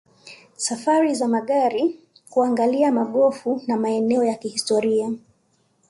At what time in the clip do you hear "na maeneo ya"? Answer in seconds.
3.67-4.35